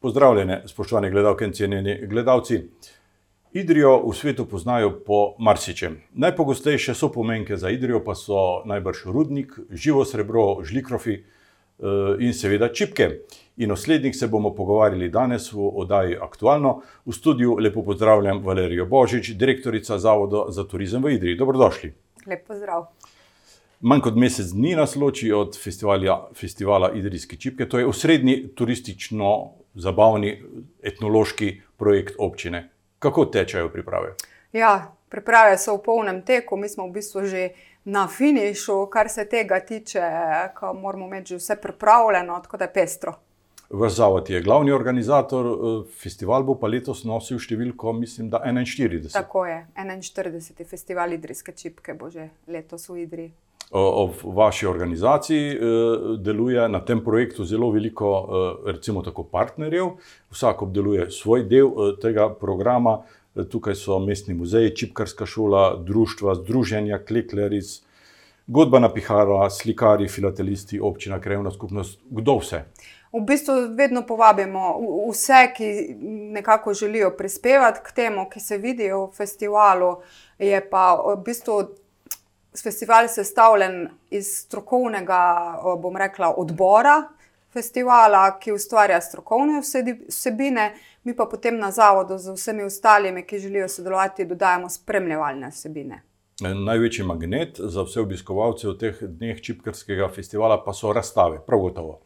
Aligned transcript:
Pozdravljene, 0.00 0.62
spoštovane 0.66 1.10
gledalke 1.10 1.44
in 1.44 1.52
cenjeni 1.52 2.06
gledalci. 2.06 2.60
Idrijo 3.52 3.96
v 4.06 4.12
svetu 4.14 4.44
poznajo 4.46 4.92
po 5.06 5.34
marsičem. 5.38 5.96
Najpogostejše 6.14 6.94
so 6.94 7.08
pomenke 7.12 7.56
za 7.56 7.70
Idrijo 7.70 8.04
pa 8.04 8.14
so 8.14 8.62
najbrž 8.64 9.02
rudnik, 9.04 9.58
živo 9.70 10.04
srebro, 10.04 10.62
žlikrofi 10.62 11.14
eh, 11.14 11.24
in 12.20 12.34
seveda 12.34 12.68
čipke. 12.72 13.10
In 13.56 13.72
o 13.72 13.76
slednjih 13.76 14.16
se 14.16 14.28
bomo 14.28 14.54
pogovarjali 14.54 15.08
danes 15.08 15.52
v 15.52 15.66
oddaji 15.66 16.16
Aktualno. 16.22 16.82
V 17.06 17.12
studiu 17.12 17.56
lepo 17.58 17.82
pozdravljam 17.82 18.44
Valerijo 18.44 18.86
Božič, 18.86 19.30
direktorica 19.34 19.98
Zavoda 19.98 20.44
za 20.48 20.64
turizem 20.64 21.02
v 21.02 21.16
Idriji. 21.16 21.36
Dobrodošli. 21.36 21.92
Lep 22.26 22.46
pozdrav. 22.46 22.86
Manj 23.80 24.00
kot 24.00 24.14
mesec 24.14 24.52
dni 24.54 24.76
nas 24.76 24.96
loči 24.96 25.32
od 25.32 25.58
festivala, 25.58 26.28
festivala 26.34 26.92
Idrijske 26.94 27.36
čipke. 27.36 27.68
To 27.68 27.78
je 27.78 27.86
osrednji 27.86 28.48
turistično-zabavni 29.74 30.42
etnološki 30.82 31.62
projekt 31.76 32.14
občine. 32.18 32.70
Kako 32.98 33.24
tečejo 33.24 33.68
priprave? 33.68 34.14
Ja, 34.52 34.94
priprave 35.08 35.58
so 35.58 35.76
v 35.76 35.82
polnem 35.84 36.22
teku, 36.22 36.56
mi 36.56 36.68
smo 36.68 36.88
v 36.88 36.92
bistvu 36.92 37.26
že 37.26 37.50
na 37.84 38.08
finišu, 38.08 38.86
kar 38.90 39.08
se 39.08 39.28
tega 39.28 39.60
tiče, 39.60 40.02
ko 40.54 40.72
moramo 40.74 41.06
imeti 41.06 41.28
že 41.28 41.36
vse 41.36 41.56
pripravljeno, 41.62 42.40
tako 42.42 42.56
da 42.56 42.64
je 42.64 42.72
pestro. 42.72 43.14
Vaš 43.70 43.92
zavod 43.92 44.30
je 44.30 44.40
glavni 44.40 44.72
organizator, 44.72 45.46
eh, 45.46 45.90
festival 46.02 46.42
bo 46.42 46.54
pa 46.54 46.66
letos 46.66 47.04
nosil 47.04 47.38
številko, 47.38 47.92
mislim, 47.92 48.30
da 48.30 48.40
41. 48.44 49.12
Tako 49.12 49.46
je, 49.46 49.66
41. 49.76 50.64
festival 50.64 51.12
Idrijske 51.12 51.52
čipke 51.52 51.94
bo 51.94 52.10
že 52.10 52.30
letos 52.46 52.88
v 52.88 53.02
Idriji. 53.02 53.32
O, 53.70 54.06
v 54.06 54.34
vaši 54.34 54.66
organizaciji 54.66 55.52
eh, 55.52 55.58
deluje 56.18 56.68
na 56.68 56.80
tem 56.80 57.04
projektu 57.04 57.44
zelo 57.44 57.70
veliko, 57.70 58.12
eh, 58.64 58.72
recimo 58.72 59.02
tako, 59.02 59.26
partnerjev, 59.28 59.90
vsak 60.32 60.62
obdeluje 60.62 61.10
svoj 61.10 61.44
del 61.44 61.68
eh, 61.68 61.96
tega 62.00 62.30
programa. 62.34 63.02
Tukaj 63.38 63.74
so 63.78 63.98
mestni 64.02 64.34
muzeji, 64.34 64.72
čipkarska 64.76 65.26
šola, 65.26 65.76
društva, 65.86 66.34
združenja, 66.40 66.98
klekleric, 67.06 67.68
godba 68.46 68.88
pihara, 68.94 69.50
slikari, 69.50 70.08
filatelisti, 70.08 70.80
občina, 70.80 71.20
krajovna 71.20 71.50
skupnost, 71.50 72.00
kdo 72.10 72.38
vse. 72.38 72.64
V 73.12 73.20
bistvu 73.20 73.54
vedno 73.76 74.02
povabimo 74.06 74.74
vse, 75.10 75.52
ki 75.56 75.94
nekako 76.32 76.74
želijo 76.74 77.10
prispevati 77.16 77.80
k 77.84 77.92
temu, 77.92 78.26
ki 78.32 78.40
se 78.40 78.58
vidijo 78.58 79.06
v 79.06 79.12
festivalu. 79.12 79.96
Je 80.38 80.70
pa 80.70 80.96
v 80.96 81.16
bistvu 81.24 81.62
festival 82.62 83.08
sestavljen 83.08 83.88
iz 84.10 84.26
strokovnega, 84.44 85.20
o, 85.62 85.76
bom 85.76 85.96
rekla, 85.96 86.34
odbora 86.36 87.02
festivala, 87.52 88.38
ki 88.40 88.52
ustvarja 88.52 89.00
strokovne 89.00 89.62
vsebine, 90.08 90.74
mi 91.04 91.16
pa 91.16 91.26
potem 91.26 91.58
na 91.58 91.70
zavodu 91.70 92.18
z 92.18 92.34
vsemi 92.36 92.62
ostalimi, 92.62 93.24
ki 93.26 93.38
želijo 93.38 93.68
sodelovati, 93.68 94.24
dodajamo 94.24 94.68
spremljevalne 94.68 95.48
vsebine. 95.48 96.02
Eh, 96.44 96.54
Največji 96.54 97.04
magnet 97.04 97.58
za 97.58 97.82
vse 97.82 98.00
obiskovalce 98.00 98.68
v 98.68 98.76
teh 98.78 98.98
dneh 99.02 99.40
čipkarskega 99.42 100.08
festivala 100.14 100.60
pa 100.64 100.72
so 100.72 100.92
razstave, 100.92 101.40
prav 101.46 101.60
gotovo. 101.60 102.00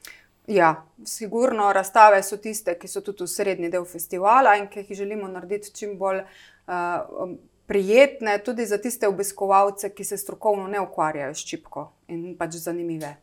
Ja, 0.46 0.86
sigurno 1.04 1.72
razstave 1.72 2.22
so 2.22 2.36
tiste, 2.36 2.74
ki 2.78 2.88
so 2.88 3.00
tudi 3.00 3.28
srednji 3.28 3.70
del 3.70 3.84
festivala 3.84 4.56
in 4.58 4.66
ki 4.70 4.82
jih 4.82 4.96
želimo 5.04 5.28
narediti 5.28 5.74
čim 5.74 5.98
bolj 5.98 6.22
uh, 6.22 7.34
prijetne, 7.66 8.38
tudi 8.44 8.66
za 8.66 8.78
tiste 8.78 9.08
obiskovalce, 9.08 9.90
ki 9.94 10.04
se 10.04 10.16
strokovno 10.16 10.68
ne 10.68 10.80
ukvarjajo 10.80 11.34
s 11.34 11.46
čipko 11.48 11.90
in 12.08 12.36
pač 12.38 12.58
zanimive. 12.62 13.16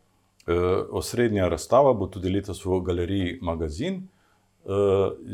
E, 0.47 0.53
osrednja 0.91 1.47
razstava 1.47 1.93
bo 1.93 2.07
tudi 2.07 2.31
letos 2.33 2.65
v 2.65 2.81
galeriji 2.85 3.39
Magazin 3.41 4.01
e, 4.01 4.03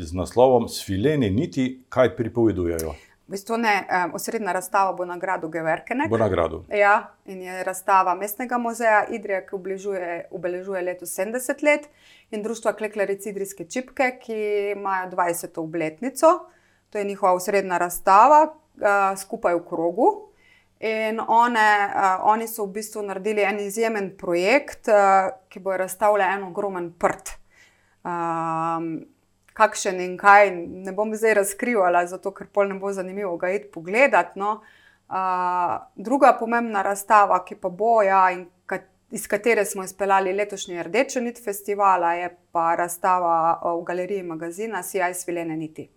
z 0.02 0.14
naslovom 0.14 0.68
Svilene 0.70 1.30
niti, 1.30 1.84
kaj 1.90 2.16
pripovedujejo. 2.18 2.96
V 3.26 3.34
bistvu 3.34 3.58
ne, 3.58 3.74
um, 3.90 4.12
osrednja 4.14 4.52
razstava 4.54 4.92
bo 4.94 5.06
na 5.06 5.16
gradu 5.18 5.48
Geverkenek. 5.50 6.10
Bo 6.10 6.18
nagrado. 6.22 6.60
Ja, 6.70 7.16
in 7.26 7.42
je 7.42 7.64
razstava 7.66 8.14
Mestnega 8.16 8.60
muzeja 8.62 9.00
Idrija, 9.10 9.40
ki 9.48 9.56
obeležuje, 9.58 10.10
obeležuje 10.32 10.84
letos 10.86 11.16
70 11.18 11.64
let, 11.66 11.88
in 12.30 12.44
društva 12.46 12.76
Klekleric 12.78 13.26
Idrijske 13.26 13.66
čipke, 13.66 14.12
ki 14.22 14.38
imajo 14.76 15.10
20. 15.16 15.58
obletnico. 15.60 16.28
To 16.90 17.02
je 17.02 17.04
njihova 17.10 17.34
osrednja 17.34 17.78
razstava, 17.82 18.54
uh, 18.82 19.18
skupaj 19.18 19.56
v 19.56 19.66
krogu. 19.68 20.10
In 20.80 21.20
one, 21.20 21.70
uh, 21.88 22.20
oni 22.28 22.48
so 22.48 22.66
v 22.66 22.76
bistvu 22.80 23.02
naredili 23.02 23.42
en 23.42 23.60
izjemen 23.60 24.12
projekt, 24.18 24.90
uh, 24.92 25.32
ki 25.50 25.60
bo 25.64 25.78
razstavljal 25.78 26.36
en 26.36 26.44
ogromen 26.50 26.92
prt. 27.00 27.38
Um, 28.06 29.06
kakšen 29.56 30.02
in 30.04 30.18
kaj, 30.20 30.52
ne 30.86 30.92
bom 30.94 31.14
zdaj 31.16 31.40
razkrivala, 31.40 32.04
zato 32.12 32.34
ker 32.36 32.52
pol 32.52 32.68
ne 32.74 32.80
bo 32.80 32.92
zanimivo 32.94 33.38
ga 33.40 33.54
iti 33.56 33.72
pogledat. 33.72 34.36
No. 34.36 34.60
Uh, 35.08 35.78
druga 35.96 36.34
pomembna 36.40 36.82
razstava, 36.84 37.40
ki 37.46 37.56
pa 37.62 37.70
bo, 37.70 38.02
ja, 38.04 38.26
in 38.36 38.46
ka, 38.66 38.82
iz 39.16 39.28
katere 39.32 39.66
smo 39.66 39.84
izpeljali 39.86 40.34
letošnji 40.34 40.84
Rdečo 40.84 41.24
nit 41.24 41.40
festivala, 41.44 42.14
je 42.20 42.30
pa 42.52 42.74
razstava 42.76 43.36
uh, 43.56 43.80
v 43.80 43.84
galeriji 43.88 44.24
magazina 44.24 44.84
Sijaj 44.84 45.14
svilene 45.14 45.58
niti. 45.58 45.90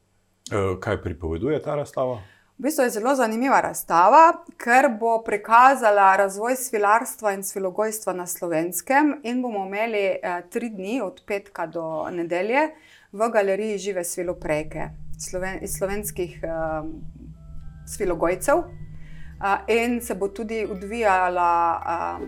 Kaj 0.81 1.03
pripoveduje 1.03 1.63
ta 1.63 1.75
razstava? 1.77 2.21
V 2.59 2.63
bistvu 2.63 2.85
je 2.85 2.91
zelo 2.91 3.15
zanimiva 3.15 3.61
razstava, 3.61 4.33
ker 4.59 4.89
bo 5.01 5.21
prikazala 5.23 6.17
razvoj 6.17 6.57
svilarstva 6.57 7.33
in 7.33 7.45
svilogojstva 7.47 8.13
na 8.13 8.27
slovenskem, 8.27 9.21
in 9.23 9.43
bomo 9.43 9.63
imeli 9.67 10.01
eh, 10.03 10.43
tri 10.51 10.71
dni, 10.71 11.01
od 11.01 11.23
petka 11.27 11.67
do 11.67 12.09
nedelje, 12.11 12.71
v 13.13 13.29
galeriji 13.31 13.79
žive 13.79 14.05
sviloprejke 14.05 14.89
sloven, 15.19 15.69
slovenskih 15.69 16.41
eh, 16.43 16.51
svilogojcev. 17.87 18.59
Eh, 18.59 19.85
in 19.85 20.01
se 20.01 20.15
bo 20.15 20.29
tudi 20.29 20.67
odvijala, 20.71 21.83
eh, 21.87 22.27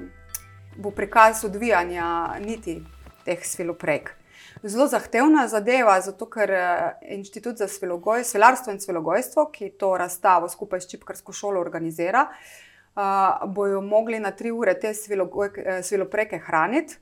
bo 0.77 0.91
prikaz 0.91 1.45
odvijanja 1.45 2.39
niti 2.47 2.83
teh 3.25 3.45
sviloprejk. 3.45 4.20
Zelo 4.63 4.87
zahtevna 4.87 5.47
zadeva, 5.49 5.95
zato 6.01 6.27
ker 6.29 6.51
eh, 6.53 7.15
Inštitut 7.17 7.57
za 7.57 7.69
svilogoj, 7.69 8.25
svilarstvo 8.25 8.73
in 8.73 8.81
svilogojstvo, 8.81 9.47
ki 9.53 9.71
to 9.81 9.95
razstavo 9.97 10.49
skupaj 10.49 10.81
s 10.81 10.91
Čipkarsko 10.91 11.33
šolo 11.33 11.61
organizira, 11.61 12.27
uh, 12.29 13.53
bojo 13.55 13.81
mogli 13.81 14.21
na 14.21 14.31
tri 14.31 14.51
ure 14.51 14.75
te 14.81 14.93
svilogoj, 14.95 15.51
eh, 15.57 15.83
svilopreke 15.83 16.39
hraniti 16.39 16.99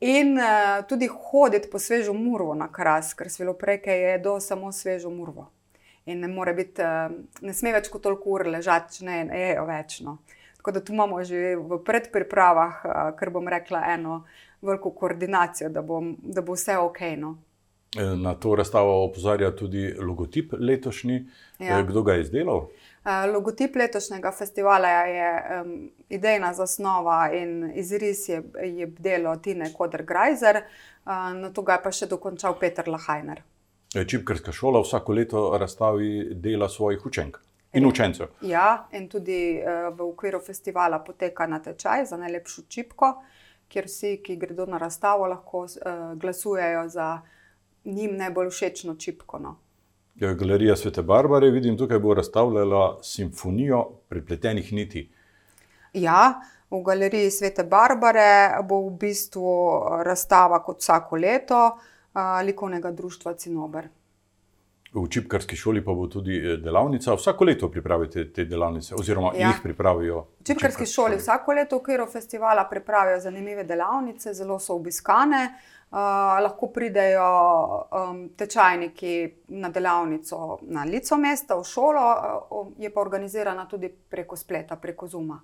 in 0.00 0.38
uh, 0.38 0.86
tudi 0.88 1.08
hoditi 1.12 1.68
po 1.70 1.78
svežo 1.78 2.14
murvo 2.16 2.54
na 2.54 2.70
kras, 2.72 3.12
ker 3.14 3.30
svilopreke 3.30 3.92
je 3.92 4.18
do 4.18 4.40
samo 4.40 4.72
svežo 4.72 5.10
murvo. 5.10 5.50
In 6.06 6.20
ne, 6.20 6.28
more 6.28 6.54
biti, 6.54 6.80
uh, 6.80 7.12
ne 7.40 7.52
sme 7.52 7.76
več 7.76 7.92
kot 7.92 8.08
toliko 8.08 8.38
ur 8.38 8.46
ležati, 8.56 8.98
če 8.98 9.04
ne 9.04 9.20
jejo 9.36 9.68
več. 9.68 10.00
No. 10.00 10.16
Tako 10.56 10.78
da 10.78 10.80
tu 10.80 10.96
imamo 10.96 11.20
že 11.24 11.56
v 11.60 11.82
predpripravah, 11.84 12.84
uh, 12.84 13.06
ker 13.20 13.30
bom 13.36 13.48
rekla, 13.48 13.84
eno 13.92 14.22
veliko 14.62 14.90
koordinacijo, 14.90 15.68
da, 15.68 15.82
bom, 15.82 16.16
da 16.22 16.42
bo 16.42 16.54
vse 16.56 16.78
ok. 16.78 17.00
No. 17.16 17.36
E, 17.96 18.04
Na 18.16 18.34
to 18.34 18.54
razstavo 18.54 19.04
opozarja 19.04 19.56
tudi 19.56 19.94
logotip 19.98 20.52
letošnji. 20.58 21.26
Ja. 21.58 21.78
E, 21.78 21.84
Kdo 21.88 22.02
ga 22.02 22.12
je 22.12 22.20
izdelal? 22.20 22.66
Uh, 23.06 23.32
Logotip 23.34 23.76
letošnjega 23.76 24.32
festivala 24.32 24.88
je 24.88 25.42
um, 25.62 25.90
idejna 26.08 26.54
zasnova 26.54 27.30
in 27.32 27.72
izris 27.74 28.28
je, 28.28 28.42
je 28.62 28.86
delo 28.98 29.36
Tine 29.36 29.70
Koder-Grajzer, 29.78 30.56
uh, 31.04 31.12
na 31.40 31.52
to 31.54 31.62
ga 31.62 31.76
je 31.76 31.82
pa 31.84 31.92
še 31.94 32.08
dokončal 32.10 32.56
Peter 32.58 32.88
Lahajner. 32.88 33.44
E, 33.94 34.02
Čipkarska 34.04 34.52
šola 34.52 34.82
vsako 34.82 35.12
leto 35.12 35.44
razstavi 35.58 36.34
dela 36.34 36.68
svojih 36.68 37.06
učenk 37.06 37.38
in 37.78 37.86
učencev. 37.86 38.26
Ja, 38.42 38.88
in 38.92 39.06
tudi 39.08 39.60
uh, 39.62 39.86
v 39.94 40.08
okviru 40.08 40.42
festivala 40.42 40.98
poteka 40.98 41.46
natečaj 41.46 42.08
za 42.10 42.18
najlepšo 42.18 42.66
čipko, 42.68 43.12
kjer 43.68 43.86
vsi, 43.86 44.16
ki 44.24 44.36
gredo 44.36 44.66
na 44.66 44.78
razstavo, 44.78 45.26
lahko 45.26 45.64
uh, 45.64 46.14
glasujejo 46.14 46.88
za 46.88 47.20
njim 47.84 48.16
najbolj 48.16 48.50
všečno 48.50 48.94
čipko. 48.94 49.38
No. 49.38 49.56
E, 50.20 50.34
Galerija 50.34 50.76
Svete 50.76 51.02
Barbare, 51.02 51.50
vidim, 51.50 51.78
tukaj 51.78 51.98
bo 51.98 52.14
razstavljala 52.14 52.98
simfonijo 53.02 53.84
prepletenih 54.08 54.72
niti. 54.72 55.08
Ja, 55.92 56.40
v 56.70 56.82
galeriji 56.82 57.30
Svete 57.30 57.64
Barbare 57.64 58.62
bo 58.68 58.80
v 58.88 58.96
bistvu 59.00 59.52
razstava 60.04 60.62
kot 60.64 60.80
vsako 60.80 61.16
leto 61.16 61.60
uh, 61.66 62.20
likovnega 62.44 62.90
društva 62.90 63.34
Cinober. 63.34 63.88
V 64.94 65.08
Čipkarski 65.10 65.56
šoli 65.56 65.84
pa 65.84 65.92
bo 65.92 66.06
tudi 66.06 66.36
eh, 66.36 66.56
delavnica. 66.56 67.14
Vsako 67.14 67.44
leto 67.44 67.70
pripravite 67.70 68.32
te 68.32 68.44
delavnice, 68.44 68.94
oziroma 68.94 69.32
ja. 69.34 69.48
Jih 69.48 69.60
pripravijo. 69.62 70.20
V 70.40 70.44
Čipkarski 70.46 70.86
šoli 70.86 71.16
vsako 71.16 71.52
leto 71.52 71.76
v 71.76 71.80
okviru 71.80 72.06
festivala 72.12 72.68
pripravijo 72.70 73.20
zanimive 73.20 73.64
delavnice, 73.64 74.34
zelo 74.34 74.58
so 74.58 74.74
obiskane. 74.74 75.48
Uh, 75.86 75.98
lahko 76.42 76.66
pridejo 76.74 77.26
um, 77.94 78.28
tečajniki 78.36 79.12
na 79.48 79.68
delavnico 79.70 80.58
na 80.62 80.82
lico 80.84 81.16
mesta, 81.16 81.54
v 81.54 81.64
šolo, 81.64 82.06
uh, 82.50 82.72
je 82.78 82.90
pa 82.90 83.00
organizirana 83.00 83.68
tudi 83.70 83.88
preko 83.88 84.36
spleta, 84.36 84.76
preko 84.76 85.06
Zuma. 85.06 85.38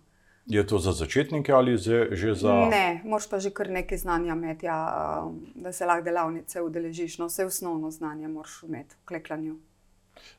Je 0.46 0.66
to 0.66 0.78
za 0.78 0.92
začetnike 0.92 1.52
ali 1.52 1.78
že, 1.78 2.08
že 2.12 2.34
za. 2.34 2.66
Ne, 2.70 3.00
moraš 3.04 3.30
pa 3.30 3.38
že 3.38 3.50
kar 3.54 3.70
nekaj 3.70 3.98
znanja 3.98 4.34
imeti, 4.34 4.66
ja, 4.66 5.30
da 5.54 5.72
se 5.72 5.86
lahko 5.86 6.02
delavnice 6.04 6.62
udeležiš. 6.62 7.18
No, 7.18 7.26
vse 7.30 7.46
osnovno 7.46 7.90
znanje 7.90 8.28
moraš 8.28 8.62
imeti 8.66 8.94
v 8.94 9.06
kleklanju. 9.06 9.54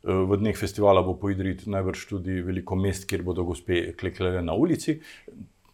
V 0.04 0.38
dneh 0.38 0.58
festivala 0.58 1.02
bo 1.02 1.16
po 1.16 1.32
Idriji 1.32 1.72
najbrž 1.72 2.06
tudi 2.10 2.42
veliko 2.42 2.76
mest, 2.76 3.08
kjer 3.10 3.24
bodo 3.24 3.44
gospe 3.44 3.94
klekljale 3.98 4.42
na 4.42 4.54
ulici. 4.54 5.00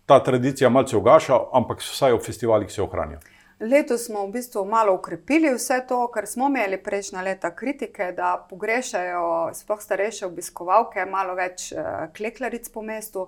Ta 0.06 0.24
tradicija 0.24 0.70
malce 0.70 0.98
ugaša, 0.98 1.40
ampak 1.54 1.82
vsaj 1.82 2.14
ob 2.14 2.24
festivalih 2.26 2.72
se 2.72 2.82
ohranja. 2.82 3.20
Letos 3.60 4.06
smo 4.08 4.24
v 4.28 4.32
bistvu 4.38 4.64
malo 4.66 4.94
ukrepili 4.96 5.52
vse 5.54 5.82
to, 5.88 6.08
kar 6.14 6.26
smo 6.28 6.48
imeli 6.48 6.78
prejšnja 6.84 7.22
leta 7.22 7.52
kritike, 7.56 8.14
da 8.16 8.38
pogrešajo 8.50 9.52
sploh 9.54 9.82
starejše 9.82 10.26
obiskovalke, 10.30 11.04
malo 11.06 11.36
več 11.36 11.74
klekljaric 12.16 12.70
po 12.72 12.82
mestu. 12.82 13.28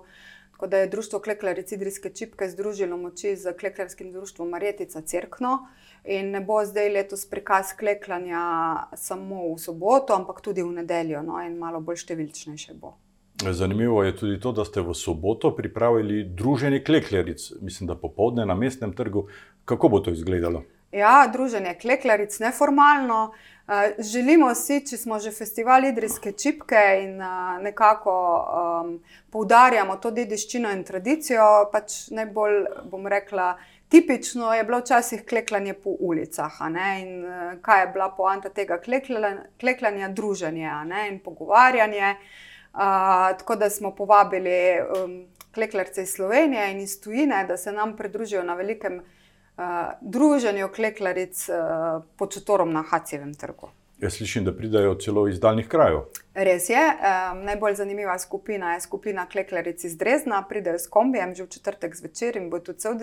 Tako 0.62 0.70
da 0.70 0.78
je 0.78 0.86
Društvo 0.86 1.18
Klekljaric 1.18 1.72
Idrijske 1.72 2.10
čipke 2.10 2.48
združilo 2.48 2.96
moči 2.96 3.36
z 3.36 3.52
Klekljarskim 3.60 4.12
društvom 4.12 4.48
Marjetica 4.48 5.00
Cerkno. 5.00 5.66
In 6.04 6.30
ne 6.30 6.40
bo 6.40 6.60
zdaj 6.64 6.88
letos 6.88 7.24
prikaz 7.30 7.72
klekljanja 7.78 8.42
samo 8.94 9.54
v 9.54 9.58
soboto, 9.58 10.14
ampak 10.14 10.38
tudi 10.40 10.62
v 10.62 10.70
nedeljo, 10.76 11.22
no, 11.26 11.40
in 11.42 11.56
malo 11.58 11.80
bolj 11.80 12.04
številčnejše 12.04 12.76
bo. 12.78 12.92
Zanimivo 13.42 14.04
je 14.06 14.14
tudi 14.16 14.38
to, 14.40 14.52
da 14.52 14.62
ste 14.64 14.86
v 14.86 14.94
soboto 14.94 15.50
pripravili 15.56 16.22
druženje 16.30 16.84
klekljaric, 16.86 17.48
mislim, 17.60 17.90
da 17.90 17.98
popoldne 17.98 18.46
na 18.46 18.54
mestnem 18.54 18.94
trgu. 18.94 19.26
Kako 19.64 19.88
bo 19.88 19.98
to 19.98 20.14
izgledalo? 20.14 20.62
Ja, 20.92 21.26
druženje 21.32 21.74
klekljaric, 21.82 22.38
neformalno. 22.38 23.32
Želimo 23.98 24.54
si, 24.54 24.80
če 24.86 24.96
smo 24.98 25.18
že 25.22 25.30
festival 25.30 25.84
Idrijske 25.84 26.32
čipke 26.32 26.80
in 27.02 27.20
nekako 27.62 28.14
um, 28.42 28.96
poudarjamo 29.30 29.96
to 30.02 30.10
dediščino 30.10 30.70
in 30.74 30.82
tradicijo, 30.84 31.68
pač 31.72 32.10
najbolj, 32.10 32.58
bom 32.90 33.06
rekla, 33.06 33.52
tipično 33.88 34.50
je 34.54 34.64
bilo 34.66 34.80
včasih 34.82 35.22
klekljanje 35.28 35.74
po 35.74 35.94
ulicah. 36.00 36.58
In 36.98 37.24
kaj 37.62 37.80
je 37.80 37.88
bila 37.94 38.10
poanta 38.16 38.50
tega 38.50 38.80
klekljanja? 39.60 40.08
Druženje 40.08 40.70
in 41.08 41.20
pogovarjanje. 41.20 42.16
Uh, 42.72 43.30
tako 43.38 43.56
da 43.56 43.70
smo 43.70 43.94
povabili 43.94 44.80
um, 44.80 45.26
klekljarce 45.54 46.02
iz 46.02 46.14
Slovenije 46.14 46.70
in 46.72 46.78
iz 46.80 47.00
tujine, 47.00 47.44
da 47.46 47.56
se 47.56 47.72
nam 47.72 47.96
pridružijo 47.96 48.42
na 48.42 48.54
velikem 48.54 48.96
uh, 48.96 49.02
druženju 50.00 50.68
klekljaric 50.68 51.48
uh, 51.48 52.02
pod 52.16 52.34
šotorom 52.34 52.72
na 52.72 52.82
Hacijevem 52.82 53.34
trgu. 53.34 53.68
Jaz 54.02 54.16
slišim, 54.16 54.44
da 54.44 54.50
pridajo 54.56 54.94
celo 54.94 55.28
iz 55.28 55.38
daljnih 55.40 55.68
krajev. 55.68 56.00
Res 56.34 56.68
je. 56.68 56.80
Um, 56.80 57.44
najbolj 57.44 57.74
zanimiva 57.78 58.16
skupina 58.18 58.72
je 58.74 58.80
skupina 58.80 59.26
klekljaric 59.28 59.84
iz 59.84 59.96
Drezna, 59.96 60.40
pridejo 60.48 60.78
s 60.78 60.88
kombijem 60.88 61.34
že 61.34 61.44
v 61.44 61.48
četrtek 61.48 61.94
zvečer 61.96 62.36
in 62.36 62.48
bo 62.50 62.58
tu 62.58 62.72
cel, 62.72 62.98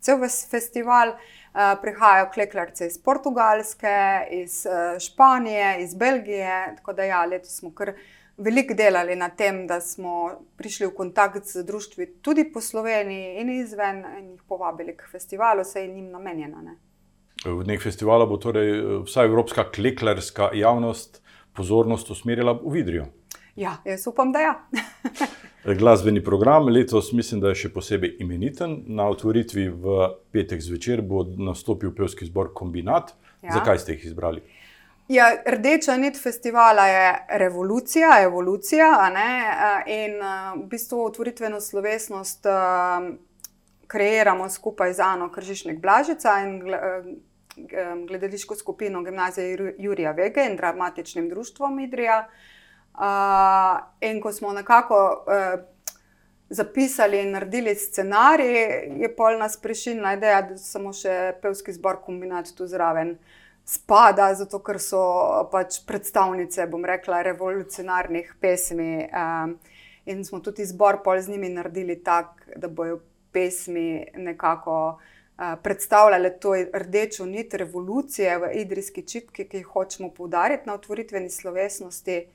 cel 0.00 0.18
festival. 0.50 1.14
Uh, 1.14 1.76
prihajajo 1.82 2.30
klekljarce 2.34 2.86
iz 2.86 2.98
Portugalske, 2.98 4.26
iz 4.30 4.66
uh, 4.66 4.98
Španije, 4.98 5.76
iz 5.84 5.94
Belgije. 5.94 6.74
Tako 6.76 6.92
da 6.92 7.04
ja, 7.04 7.24
letos 7.24 7.56
smo 7.58 7.70
kar 7.74 7.92
veliko 8.36 8.74
delali 8.74 9.16
na 9.16 9.28
tem, 9.28 9.66
da 9.66 9.80
smo 9.80 10.30
prišli 10.56 10.86
v 10.86 10.94
kontakt 10.96 11.46
z 11.46 11.64
društvi 11.66 12.06
tudi 12.22 12.44
po 12.52 12.60
Sloveniji 12.60 13.40
in 13.40 13.50
izven 13.50 14.04
in 14.18 14.30
jih 14.30 14.42
povabili 14.48 14.96
k 14.96 15.08
festivalu, 15.12 15.64
saj 15.64 15.82
je 15.82 15.94
njim 15.94 16.10
namenjena. 16.10 16.62
Ne? 16.62 16.76
V 17.44 17.64
dneh 17.64 17.82
festivala 17.82 18.26
bo 18.26 18.36
torej 18.36 19.02
vsa 19.06 19.24
evropska 19.24 19.64
klekljarska 19.70 20.50
javnost 20.54 21.22
pozornost 21.52 22.10
usmerila 22.10 22.52
v 22.52 22.72
Vidrijo. 22.72 23.06
Ja, 23.56 23.76
jaz 23.84 24.06
upam, 24.06 24.32
da 24.32 24.40
ja. 24.40 24.54
Glasbeni 25.78 26.24
program 26.24 26.68
letos 26.68 27.12
mislim, 27.12 27.40
da 27.40 27.52
je 27.52 27.60
še 27.64 27.72
posebej 27.74 28.16
imeniten. 28.24 28.78
Na 28.86 29.10
otvoritvi 29.12 29.68
v 29.68 30.08
petek 30.32 30.62
zvečer 30.64 31.02
bo 31.04 31.22
nastopil 31.24 31.92
pevski 31.94 32.26
zbor 32.26 32.52
Kombinat. 32.54 33.12
Ja. 33.42 33.58
Zakaj 33.58 33.82
ste 33.82 33.96
jih 33.96 34.08
izbrali? 34.10 34.42
Ja, 35.08 35.26
rdeča 35.46 35.96
nit 35.96 36.22
festivala 36.22 36.86
je 36.86 37.26
revolucija, 37.28 38.22
evolucija. 38.22 38.86
In 39.86 40.14
v 40.62 40.66
bistvu 40.70 41.04
otvoritveno 41.04 41.60
slovesnost 41.60 42.46
kreiramo 43.86 44.48
skupaj 44.50 44.92
z 44.92 45.00
Ano 45.00 45.28
Kržišnik 45.32 45.80
Blažica 45.80 46.38
in 46.40 46.62
gledališko 48.06 48.56
skupino 48.56 49.02
Gimnazije 49.02 49.74
Jurija 49.78 50.12
Vege 50.12 50.46
in 50.50 50.56
dramatičnim 50.56 51.28
društvom 51.28 51.80
Idrija. 51.80 52.28
In 54.00 54.20
ko 54.20 54.32
smo 54.32 54.52
nekako 54.52 55.24
zapisali 56.48 57.20
in 57.20 57.30
naredili 57.30 57.74
scenarij, 57.74 58.54
je 59.02 59.16
pol 59.16 59.38
nas 59.38 59.56
prešinila 59.56 60.12
ideja, 60.12 60.42
da 60.42 60.56
samo 60.58 60.92
še 60.92 61.32
pevski 61.42 61.72
zbor 61.72 61.96
Kombinat 62.04 62.52
tu 62.56 62.66
zraven 62.66 63.18
spada, 63.64 64.34
zato 64.34 64.58
ker 64.64 64.80
so 64.82 65.00
pač 65.52 65.80
predstavnice, 65.86 66.66
bom 66.66 66.84
rekla, 66.84 67.22
revolucionarnih 67.22 68.34
pesmi. 68.40 69.08
In 70.10 70.24
smo 70.24 70.40
tudi 70.42 70.66
zbor 70.66 71.02
pol 71.04 71.20
z 71.22 71.30
njimi 71.30 71.48
naredili 71.48 72.00
tako, 72.02 72.56
da 72.56 72.68
bojo 72.68 73.00
pesmi 73.32 74.04
nekako 74.14 74.98
predstavljale 75.62 76.30
to 76.38 76.54
rdečo 76.74 77.26
nit 77.26 77.54
revolucije 77.54 78.38
v 78.38 78.50
idrijski 78.60 79.02
čipki, 79.02 79.48
ki 79.48 79.56
jih 79.56 79.66
hočemo 79.66 80.10
poudariti 80.10 80.66
na 80.66 80.74
otvoritveni 80.74 81.30
slovesnosti. 81.30 82.26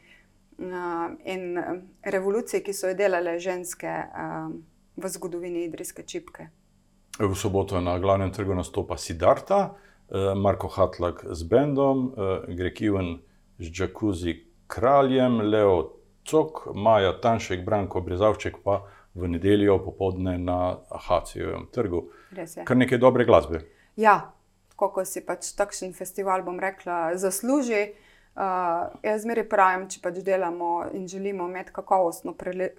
In 0.58 1.60
revolucije, 2.04 2.64
ki 2.64 2.74
so 2.74 2.88
jo 2.90 2.96
delale 2.98 3.36
ženske 3.40 3.92
v 4.98 5.10
zgodovini 5.14 5.68
idrijske 5.68 6.04
čipke. 6.04 6.48
V 7.20 7.36
soboto 7.36 7.82
na 7.82 8.00
glavnem 8.00 8.34
trgu 8.34 8.56
nastopa 8.56 8.98
Sidarta, 8.98 9.76
Marko 10.36 10.68
Hatlak 10.68 11.26
z 11.32 11.44
bendom, 11.44 12.14
Greg 12.48 12.82
Ivan 12.82 13.18
z 13.60 13.72
Džakuzi 13.72 14.36
kraljem, 14.68 15.42
Leo 15.42 15.94
Cok, 16.24 16.68
Maja 16.76 17.14
Tanšek, 17.22 17.66
Branko 17.66 18.02
Brezavček 18.02 18.60
pa 18.64 18.82
v 19.16 19.28
nedeljo 19.28 19.80
popoldne 19.84 20.38
na 20.38 20.78
Hacijevem 20.92 21.68
trgu. 21.74 22.06
Kar 22.64 22.78
nekaj 22.78 23.00
dobre 23.02 23.26
glasbe. 23.26 23.64
Ja, 23.96 24.32
tako 24.78 25.06
si 25.06 25.24
pač 25.26 25.56
takšen 25.58 25.96
festival, 25.98 26.44
bom 26.46 26.60
rekla, 26.62 27.18
zasluži. 27.18 27.96
Uh, 28.38 28.44
jaz 29.02 29.24
zmeraj 29.24 29.48
pravim, 29.50 29.88
če 29.90 29.98
pač 30.04 30.20
delamo 30.22 30.84
in 30.94 31.08
želimo 31.10 31.48
imeti 31.50 31.74
kakovostno 31.74 32.36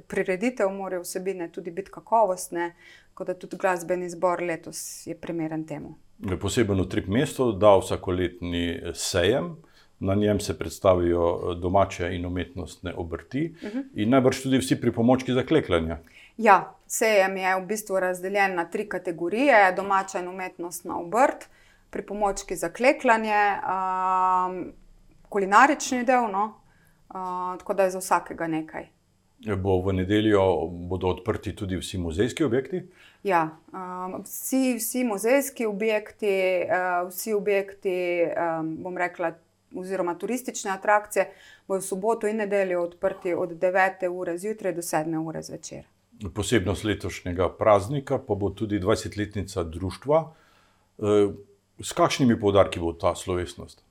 prireditev, 0.06 0.70
morajo 0.70 1.02
vsebine 1.02 1.48
tudi 1.50 1.72
biti 1.74 1.90
kakovostne, 1.90 2.68
tako 3.10 3.24
da 3.24 3.34
tudi 3.34 3.58
glasbeni 3.58 4.10
zbor 4.10 4.42
letos 4.42 5.06
je 5.06 5.16
primeren 5.18 5.64
temu. 5.66 5.96
Poseben 6.40 6.78
utrip 6.80 7.10
mesto 7.10 7.50
da 7.52 7.74
vsakoletni 7.80 8.92
sejem, 8.94 9.56
na 9.98 10.14
njem 10.14 10.40
se 10.40 10.58
predstavijo 10.58 11.54
domače 11.58 12.14
in 12.14 12.26
umetnostne 12.26 12.94
obrti 12.96 13.54
uh 13.62 13.68
-huh. 13.68 13.84
in 13.94 14.10
najbrž 14.10 14.42
tudi 14.42 14.58
vsi 14.58 14.80
pripomočki 14.80 15.32
za 15.32 15.42
klekljanje. 15.42 15.96
Ja, 16.36 16.74
sejem 16.86 17.36
je 17.36 17.60
v 17.60 17.66
bistvu 17.66 18.00
razdeljen 18.00 18.54
na 18.54 18.64
tri 18.64 18.88
kategorije: 18.88 19.72
domača 19.76 20.18
in 20.18 20.28
umetnostna 20.28 21.00
obrt, 21.00 21.48
pripomočki 21.90 22.56
za 22.56 22.68
klekljanje, 22.68 23.58
um, 23.58 24.72
kulinarični 25.28 26.04
del, 26.04 26.30
no, 26.32 26.44
uh, 27.08 27.58
tako 27.58 27.74
da 27.74 27.82
je 27.82 27.90
za 27.90 27.98
vsakega 27.98 28.46
nekaj. 28.46 28.88
Bo 29.62 29.76
v 29.82 29.92
nedeljo 30.00 30.66
bodo 30.66 31.08
odprti 31.08 31.54
tudi 31.56 31.76
vsi 31.78 31.98
muzejski 31.98 32.44
objekti? 32.44 32.82
Ja, 33.22 33.44
um, 33.72 34.22
vsi, 34.24 34.76
vsi 34.78 35.04
muzejski 35.04 35.66
objekti, 35.66 36.32
uh, 36.66 37.08
vsi 37.08 37.32
objekti, 37.32 37.98
um, 38.26 38.76
bom 38.82 38.98
rekla, 38.98 39.32
oziroma 39.74 40.14
turistične 40.18 40.70
atrakcije, 40.70 41.28
bodo 41.68 41.80
v 41.80 41.86
soboto 41.86 42.26
in 42.26 42.42
nedeljo 42.42 42.82
odprti 42.82 43.34
od 43.34 43.54
9. 43.60 44.08
ure 44.08 44.38
zjutraj 44.38 44.74
do 44.74 44.82
7. 44.82 45.18
ure 45.26 45.42
zvečer. 45.42 45.86
Posebnost 46.34 46.84
letošnjega 46.84 47.48
praznika 47.58 48.18
pa 48.18 48.34
bo 48.34 48.50
tudi 48.50 48.80
20-letnica 48.80 49.62
društva. 49.62 50.22
S 51.78 51.92
kakšnimi 51.92 52.40
poudarki 52.40 52.80
bo 52.80 52.92
ta 52.92 53.14
slovesnost? 53.14 53.84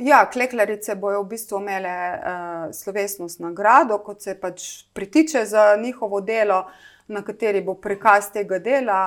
Ja, 0.00 0.30
klekljarice 0.32 0.94
bodo 0.96 1.20
v 1.20 1.28
bistvu 1.34 1.58
imele 1.60 1.92
uh, 2.16 2.70
slovesnost 2.72 3.40
nagrado, 3.44 3.98
kot 4.00 4.22
se 4.24 4.34
pač 4.40 4.84
pritiče 4.96 5.44
za 5.44 5.76
njihovo 5.76 6.20
delo, 6.20 6.64
na 7.08 7.20
kateri 7.22 7.60
bo 7.60 7.74
prikaz 7.74 8.30
tega 8.32 8.58
dela. 8.58 9.00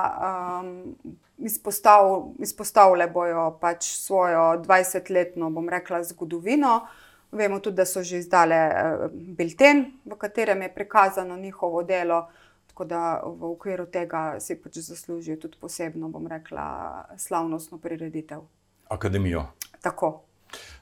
Um, 0.62 0.94
izpostav, 1.38 2.28
izpostavile 2.38 3.08
bojo 3.10 3.48
pač 3.60 3.88
svojo 3.98 4.62
20-letno, 4.62 5.50
bom 5.50 5.68
rekla, 5.68 6.04
zgodovino. 6.04 6.86
Vemo 7.32 7.58
tudi, 7.60 7.76
da 7.82 7.84
so 7.84 8.04
že 8.06 8.22
izdale 8.22 8.60
uh, 8.70 9.10
bilten, 9.10 9.84
v 10.04 10.18
katerem 10.18 10.62
je 10.62 10.74
prikazano 10.74 11.36
njihovo 11.36 11.82
delo. 11.82 12.28
Tako 12.70 12.84
da 12.84 13.02
v 13.24 13.50
okviru 13.50 13.88
tega 13.90 14.36
si 14.40 14.54
pač 14.54 14.78
zaslužijo 14.86 15.40
tudi 15.48 15.58
posebno, 15.60 16.08
bom 16.08 16.30
rekla, 16.30 17.08
slavnostno 17.18 17.78
prireditev. 17.82 18.46
Akademijo. 18.88 19.48
Tako. 19.82 20.25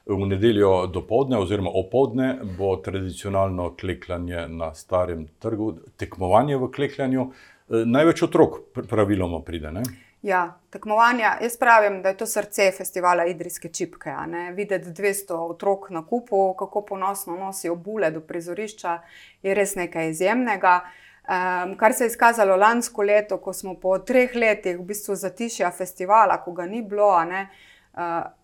V 0.05 0.25
nedeljo 0.25 0.87
do 0.87 1.01
povdne, 1.01 1.39
oziroma 1.41 1.71
opoldne, 1.73 2.37
bo 2.57 2.75
tradicionalno 2.77 3.71
klekljanje 3.79 4.47
na 4.47 4.73
starem 4.73 5.27
trgu, 5.41 5.71
tekmovanje 5.97 6.59
v 6.61 6.69
klekljanju. 6.71 7.25
Največ 7.69 8.21
otrok 8.27 8.59
praviloma 8.89 9.41
pride. 9.41 9.71
Ne? 9.73 9.81
Ja, 10.21 10.59
tekmovanja. 10.69 11.39
Jaz 11.41 11.57
pravim, 11.57 12.03
da 12.05 12.13
je 12.13 12.19
to 12.21 12.25
srce 12.29 12.69
festivala 12.77 13.25
Idrijske 13.25 13.69
čipke. 13.69 14.13
Videti 14.53 14.93
200 14.93 15.41
otrok 15.49 15.89
na 15.89 16.05
kupu, 16.05 16.53
kako 16.53 16.85
ponosno 16.85 17.37
nosijo 17.37 17.75
bule 17.75 18.11
do 18.11 18.21
prizorišča, 18.21 18.99
je 19.41 19.53
res 19.53 19.75
nekaj 19.75 20.09
izjemnega. 20.09 20.79
Um, 21.25 21.73
kar 21.77 21.93
se 21.93 22.03
je 22.03 22.13
izkazalo 22.13 22.55
lansko 22.55 23.01
leto, 23.01 23.37
ko 23.37 23.53
smo 23.53 23.73
po 23.73 23.97
treh 23.97 24.35
letih 24.35 24.77
v 24.77 24.83
bistvu 24.85 25.15
zatišja 25.15 25.71
festivala, 25.73 26.37
ko 26.43 26.51
ga 26.53 26.67
ni 26.69 26.83
bilo, 26.85 27.23
ne, 27.25 27.47
uh, 27.49 27.74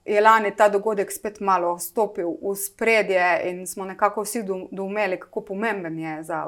je 0.05 0.22
lani 0.22 0.55
ta 0.55 0.70
dogodek 0.70 1.12
spet 1.12 1.39
malo 1.39 1.79
stopil 1.79 2.29
v 2.41 2.55
spredje 2.55 3.41
in 3.46 3.67
smo 3.67 3.86
nekako 3.86 4.22
vsi 4.22 4.43
doumeli, 4.72 5.20
kako 5.20 5.41
pomemben 5.41 6.00
je 6.00 6.24
za 6.24 6.46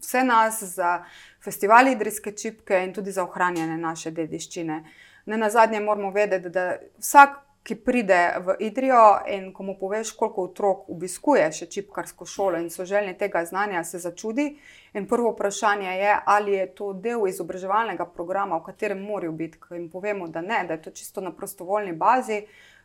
vse 0.00 0.24
nas, 0.24 0.62
za 0.62 1.04
festival 1.44 1.88
Idrijske 1.88 2.32
čipke 2.32 2.84
in 2.84 2.94
tudi 2.94 3.12
za 3.12 3.22
ohranjanje 3.24 3.76
naše 3.76 4.10
dediščine. 4.10 4.84
Ne 5.26 5.36
na 5.36 5.50
zadnje 5.50 5.80
moramo 5.80 6.10
vedeti, 6.10 6.48
da 6.48 6.76
vsak, 6.98 7.38
ki 7.64 7.74
pride 7.80 8.36
v 8.44 8.56
Idrijo 8.60 9.24
in 9.26 9.52
ko 9.52 9.62
mu 9.62 9.74
poveš, 9.80 10.10
koliko 10.12 10.44
otrok 10.50 10.88
obiskuje 10.92 11.46
še 11.52 11.66
čipkarsko 11.72 12.26
šolo 12.28 12.60
in 12.60 12.68
so 12.70 12.84
željni 12.84 13.16
tega 13.18 13.44
znanja, 13.44 13.84
se 13.84 13.98
začudi. 13.98 14.50
In 14.92 15.08
prvo 15.08 15.32
vprašanje 15.32 15.94
je, 15.96 16.18
ali 16.26 16.58
je 16.58 16.66
to 16.74 16.92
del 16.92 17.24
izobraževalnega 17.28 18.04
programa, 18.04 18.58
v 18.60 18.68
katerem 18.68 19.00
morajo 19.02 19.32
biti. 19.32 19.58
Ko 19.58 19.74
jim 19.74 19.88
povemo, 19.90 20.28
da 20.28 20.42
ne, 20.44 20.60
da 20.68 20.76
je 20.76 20.82
to 20.82 20.90
čisto 20.90 21.24
na 21.24 21.32
prostovoljni 21.32 21.96
bazi, 21.96 22.42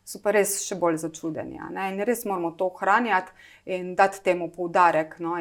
so 0.07 0.23
pa 0.23 0.31
res 0.31 0.55
še 0.63 0.79
bolj 0.79 1.01
začudeni. 1.03 1.59
In 1.59 1.99
res 2.07 2.23
moramo 2.25 2.53
to 2.57 2.71
ohranjati 2.71 3.35
in 3.75 3.91
dati 3.99 4.23
temu 4.23 4.47
poudarek. 4.55 5.19
No? 5.19 5.35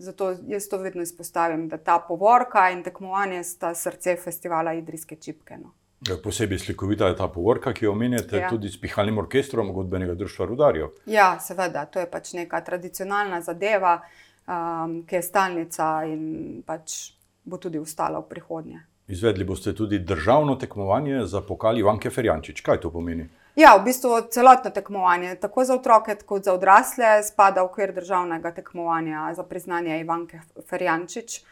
Zato 0.00 0.32
jaz 0.48 0.66
to 0.72 0.80
vedno 0.80 1.04
izpostavim, 1.04 1.68
da 1.68 1.76
ta 1.76 2.00
povorka 2.08 2.70
in 2.72 2.82
tekmovanje 2.82 3.44
sta 3.44 3.74
srce 3.76 4.16
festivala 4.16 4.72
Idrijske 4.80 5.20
čipke. 5.20 5.60
No? 5.60 5.76
Ja, 6.08 6.16
posebej 6.22 6.58
slikovita 6.58 7.06
je 7.08 7.16
ta 7.16 7.28
povorka, 7.28 7.72
ki 7.72 7.84
jo 7.84 7.92
omenjate, 7.92 8.36
ja. 8.36 8.48
tudi 8.50 8.68
s 8.68 8.80
pihalnim 8.80 9.18
orkestrom 9.22 9.72
godbenega 9.72 10.14
društva 10.18 10.46
Rudarjev. 10.46 10.88
Ja, 11.06 11.36
seveda, 11.40 11.84
to 11.86 12.02
je 12.02 12.08
pač 12.10 12.32
neka 12.34 12.60
tradicionalna 12.66 13.38
zadeva, 13.40 14.00
um, 14.46 15.02
ki 15.06 15.20
je 15.20 15.22
stalnica 15.22 15.90
in 16.10 16.24
pač 16.66 17.12
bo 17.44 17.58
tudi 17.62 17.78
ostala 17.78 18.18
v 18.18 18.28
prihodnje. 18.34 18.82
Izvedli 19.12 19.44
boste 19.44 19.74
tudi 19.74 19.98
državno 19.98 20.56
tekmovanje 20.56 21.26
za 21.26 21.40
pokal 21.40 21.78
Ivanke 21.78 22.10
Ferjančič. 22.10 22.62
Kaj 22.62 22.80
to 22.82 22.90
pomeni? 22.90 23.28
Ja, 23.56 23.74
v 23.76 23.84
bistvu 23.84 24.16
celotno 24.32 24.70
tekmovanje, 24.70 25.34
tako 25.36 25.64
za 25.64 25.74
otroke, 25.76 26.14
kot 26.26 26.44
za 26.44 26.54
odrasle, 26.54 27.18
spada 27.22 27.62
v 27.62 27.68
okvir 27.68 27.92
državnega 27.92 28.54
tekmovanja 28.56 29.26
za 29.36 29.44
priznanje 29.44 30.00
Ivanke 30.00 30.40
Ferjančič, 30.70 31.42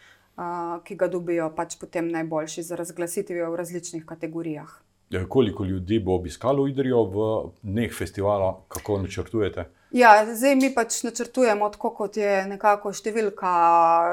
ki 0.85 0.97
ga 0.97 1.09
dobijo 1.09 1.51
pač 1.57 1.77
potem 1.81 2.09
najboljši 2.09 2.63
za 2.63 2.77
razglasitvijo 2.77 3.51
v 3.51 3.57
različnih 3.57 4.07
kategorijah. 4.07 4.79
Ja, 5.11 5.25
koliko 5.29 5.65
ljudi 5.65 5.99
bo 5.99 6.15
obiskalo 6.15 6.69
Idrijo 6.69 7.03
v 7.05 7.25
dneh 7.63 7.91
festivala, 7.99 8.61
kako 8.69 8.99
načrtujete? 9.03 9.65
Ja, 9.91 10.35
zdaj 10.35 10.55
mi 10.55 10.69
pač 10.75 11.01
načrtujemo, 11.03 11.67
tako 11.75 11.91
kot 11.99 12.17
je 12.17 12.45
nekako 12.47 12.93
številka 12.95 13.51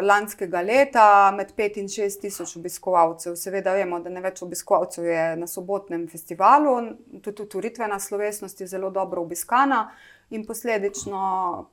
lanskega 0.01 0.63
leta, 0.65 1.05
med 1.37 1.53
5 1.53 1.77
in 1.83 1.91
6 1.93 2.23
tisoč 2.23 2.55
obiskovalcev. 2.57 3.35
Seveda 3.37 3.75
vemo, 3.77 4.01
da 4.01 4.09
ne 4.09 4.23
več 4.25 4.41
obiskovalcev 4.41 5.05
je 5.05 5.23
na 5.37 5.45
sobotnem 5.45 6.07
festivalu, 6.09 6.73
tudi 7.21 7.45
tvoritvena 7.45 8.01
slovesnost 8.01 8.65
je 8.65 8.71
zelo 8.73 8.89
dobro 8.89 9.21
obiskana 9.21 9.91
in 10.33 10.49
posledično 10.49 11.21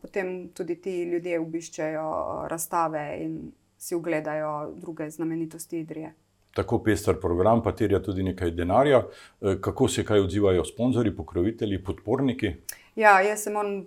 potem 0.04 0.50
tudi 0.54 0.76
ti 0.84 1.00
ljudje 1.08 1.40
obiščejo 1.40 2.08
razstave 2.52 3.06
in 3.24 3.38
si 3.85 3.95
ogledajo 3.95 4.73
druge 4.76 5.11
znamenitosti 5.11 5.81
Idrije. 5.81 6.14
Tako 6.55 6.79
pester 6.85 7.17
program, 7.21 7.62
pa 7.62 7.73
terja 7.73 7.99
tudi 8.03 8.23
nekaj 8.23 8.50
denarja. 8.50 9.03
Kako 9.61 9.88
se 9.88 10.05
kaj 10.05 10.21
odzivajo 10.21 10.64
sponzorji, 10.64 11.17
pokrovitelji, 11.17 11.83
podporniki? 11.85 12.53
Ja, 12.97 13.21
jaz 13.21 13.43
se 13.43 13.50
moram 13.50 13.83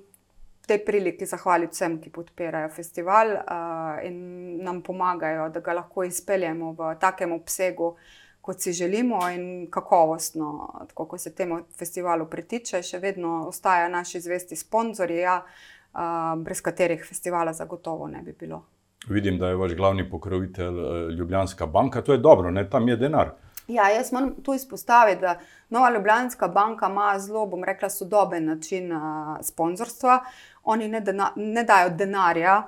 tej 0.68 0.84
priliki 0.86 1.26
zahvaliti 1.26 1.74
vsem, 1.74 1.96
ki 2.04 2.12
podpirajo 2.12 2.70
festival 2.76 3.32
uh, 3.38 4.04
in 4.04 4.18
nam 4.64 4.82
pomagajo, 4.84 5.48
da 5.50 5.64
ga 5.64 5.78
lahko 5.80 6.04
izpeljemo 6.04 6.74
v 6.76 6.92
takem 7.00 7.32
obsegu, 7.32 7.94
kot 8.42 8.62
si 8.64 8.74
želimo, 8.74 9.22
in 9.32 9.68
kakovostno, 9.72 10.50
tako 10.90 11.06
kot 11.14 11.24
se 11.24 11.34
temu 11.36 11.62
festivalu 11.80 12.28
pritiče. 12.30 12.84
Še 12.84 13.00
vedno 13.00 13.46
ostajajo 13.48 13.90
naši 13.96 14.22
zvesti 14.28 14.60
sponzorji, 14.60 15.24
ja, 15.24 15.40
uh, 15.44 16.36
brez 16.44 16.62
katerih 16.62 17.06
festivala 17.08 17.56
zagotovo 17.56 18.08
ne 18.12 18.24
bi 18.24 18.36
bilo. 18.36 18.66
Vidim, 19.10 19.38
da 19.38 19.48
je 19.48 19.56
vaš 19.56 19.76
glavni 19.76 20.10
pokrovitelj 20.10 20.80
Ljubljanska 21.18 21.66
banka, 21.66 22.02
to 22.02 22.12
je 22.12 22.18
dobro, 22.18 22.52
ne? 22.52 22.70
tam 22.70 22.88
je 22.90 22.98
denar. 22.98 23.32
Ja, 23.68 23.90
jaz 23.90 24.12
moram 24.12 24.36
tu 24.44 24.54
izpostaviti, 24.54 25.22
da 25.22 25.40
Nova 25.70 25.90
Ljubljanska 25.92 26.48
banka 26.48 26.88
ima 26.90 27.20
zelo, 27.20 27.46
bom 27.46 27.64
rekla, 27.64 27.90
sodoben 27.90 28.46
način 28.46 28.92
uh, 28.92 29.02
sponzorstva. 29.42 30.24
Oni 30.64 30.88
ne, 30.88 31.02
dena, 31.02 31.32
ne 31.36 31.64
dajo 31.64 31.90
denarja, 31.90 32.68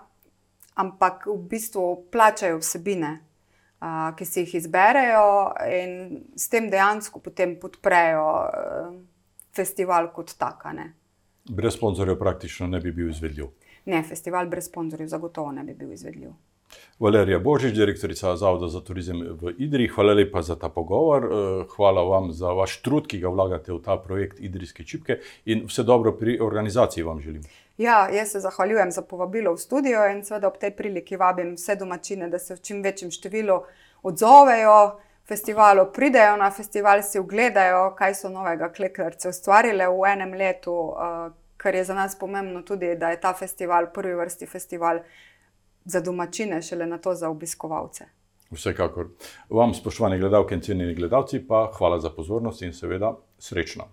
ampak 0.75 1.25
v 1.25 1.37
bistvu 1.49 2.05
plačajo 2.11 2.59
vsebine, 2.59 3.13
uh, 3.79 4.11
ki 4.15 4.25
si 4.25 4.43
jih 4.43 4.55
izberejo 4.55 5.53
in 5.71 6.23
s 6.35 6.49
tem 6.49 6.69
dejansko 6.69 7.19
potem 7.23 7.55
podprejo 7.59 8.27
uh, 8.27 8.99
festival 9.55 10.11
kot 10.13 10.35
takane. 10.37 10.93
Brez 11.49 11.79
sponzorjev 11.79 12.19
praktično 12.19 12.67
ne 12.67 12.79
bi 12.79 12.91
bil 12.91 13.09
izvedljiv. 13.09 13.47
Ne, 13.89 14.03
festival 14.05 14.47
brez 14.47 14.69
sponzorjev 14.69 15.07
zagotovo 15.09 15.51
ne 15.51 15.63
bi 15.63 15.73
bil 15.73 15.91
izvedljiv. 15.91 16.31
Valerija 16.99 17.39
Božič, 17.39 17.73
direktorica 17.73 18.35
Zavoda 18.35 18.67
za 18.67 18.81
turizem 18.85 19.21
v 19.41 19.53
Idri, 19.57 19.87
hvala 19.87 20.13
lepa 20.13 20.41
za 20.41 20.55
ta 20.55 20.69
pogovor. 20.69 21.25
Eh, 21.25 21.63
hvala 21.75 22.03
vam 22.03 22.31
za 22.31 22.53
vaš 22.53 22.81
trud, 22.85 23.07
ki 23.07 23.19
ga 23.23 23.31
vlagate 23.33 23.73
v 23.73 23.79
ta 23.81 23.97
projekt 23.97 24.39
Idrijske 24.39 24.85
čipke 24.85 25.19
in 25.45 25.65
vse 25.65 25.83
dobro 25.83 26.13
pri 26.19 26.37
organizaciji 26.39 27.03
vam 27.03 27.21
želim. 27.21 27.41
Ja, 27.77 28.09
jaz 28.13 28.31
se 28.31 28.39
zahvaljujem 28.39 28.91
za 28.91 29.01
povabilo 29.01 29.53
v 29.53 29.57
studio 29.57 30.05
in 30.11 30.21
seveda 30.25 30.47
ob 30.47 30.57
tej 30.59 30.75
priliki 30.75 31.17
vabim 31.17 31.55
vse 31.55 31.75
domačine, 31.75 32.29
da 32.29 32.39
se 32.39 32.55
v 32.55 32.61
čim 32.61 32.83
večjem 32.83 33.11
številu 33.11 33.61
odzovejo. 34.03 34.99
Festivalu 35.29 35.85
pridejo 35.93 36.37
na 36.37 36.51
festival, 36.51 37.03
si 37.03 37.19
ogledajo, 37.19 37.93
kaj 37.97 38.15
so 38.15 38.29
novega 38.29 38.71
klekljarce 38.73 39.29
ustvarile 39.29 39.87
v 39.87 40.07
enem 40.09 40.33
letu, 40.33 40.73
uh, 40.73 41.29
kar 41.59 41.75
je 41.75 41.83
za 41.83 41.93
nas 41.93 42.15
pomembno 42.19 42.61
tudi, 42.61 42.95
da 42.95 43.09
je 43.09 43.19
ta 43.21 43.33
festival 43.33 43.91
prvi 43.93 44.15
vrsti 44.15 44.45
festival 44.45 44.99
za 45.85 45.99
domačine, 45.99 46.61
šele 46.61 46.85
na 46.87 46.97
to 46.97 47.15
za 47.15 47.29
obiskovalce. 47.29 48.05
Vsekakor. 48.51 49.09
Vam, 49.49 49.73
spoštovani 49.73 50.19
gledalke 50.19 50.55
in 50.55 50.61
cenjeni 50.61 50.95
gledalci, 50.95 51.41
pa 51.47 51.67
hvala 51.77 51.99
za 51.99 52.09
pozornost 52.15 52.61
in 52.61 52.73
seveda 52.73 53.11
srečno. 53.37 53.89